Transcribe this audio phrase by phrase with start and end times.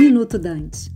[0.00, 0.90] Minuto Dante.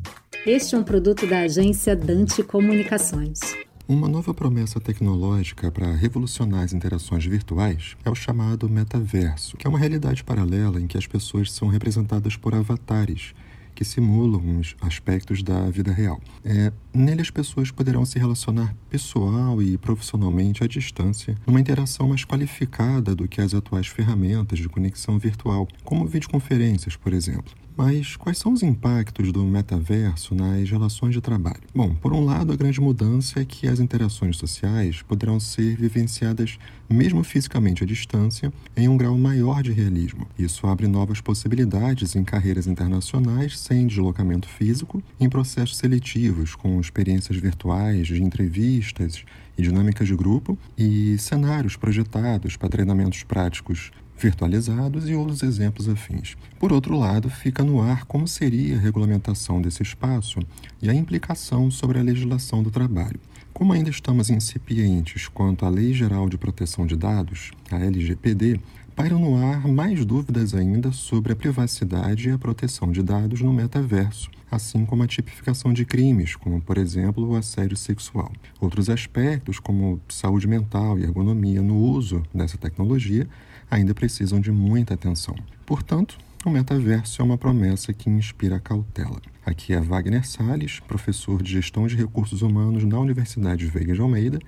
[0.46, 3.38] Este é um produto da agência Dante Comunicações.
[3.86, 9.68] Uma nova promessa tecnológica para revolucionar as interações virtuais é o chamado metaverso, que é
[9.70, 13.34] uma realidade paralela em que as pessoas são representadas por avatares
[13.74, 16.18] que simulam os aspectos da vida real.
[16.42, 22.24] É, nele, as pessoas poderão se relacionar pessoal e profissionalmente à distância, numa interação mais
[22.24, 27.52] qualificada do que as atuais ferramentas de conexão virtual, como videoconferências, por exemplo.
[27.76, 31.62] Mas quais são os impactos do metaverso nas relações de trabalho?
[31.74, 36.56] Bom, por um lado, a grande mudança é que as interações sociais poderão ser vivenciadas
[36.88, 40.24] mesmo fisicamente à distância em um grau maior de realismo.
[40.38, 47.38] Isso abre novas possibilidades em carreiras internacionais sem deslocamento físico, em processos seletivos com experiências
[47.38, 49.24] virtuais de entrevistas
[49.58, 56.36] e dinâmicas de grupo e cenários projetados para treinamentos práticos virtualizados e outros exemplos afins.
[56.58, 60.40] Por outro lado, fica no ar como seria a regulamentação desse espaço
[60.80, 63.20] e a implicação sobre a legislação do trabalho.
[63.52, 68.60] Como ainda estamos incipientes quanto à Lei Geral de Proteção de Dados, a LGPD,
[68.94, 73.52] pairam no ar mais dúvidas ainda sobre a privacidade e a proteção de dados no
[73.52, 78.32] metaverso, assim como a tipificação de crimes, como, por exemplo, o assédio sexual.
[78.60, 83.28] Outros aspectos, como saúde mental e ergonomia no uso dessa tecnologia,
[83.70, 85.34] ainda precisam de muita atenção.
[85.66, 89.20] Portanto, o metaverso é uma promessa que inspira cautela.
[89.44, 94.38] Aqui é Wagner Sales, professor de Gestão de Recursos Humanos na Universidade Veiga de Almeida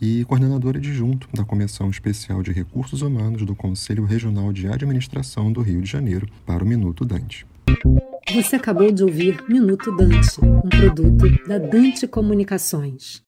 [0.00, 5.60] e coordenador adjunto da Comissão Especial de Recursos Humanos do Conselho Regional de Administração do
[5.60, 7.46] Rio de Janeiro para o Minuto Dante.
[8.34, 13.22] Você acabou de ouvir Minuto Dante, um produto da Dante Comunicações.